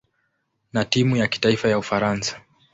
[0.73, 2.41] na timu ya kitaifa ya Ufaransa.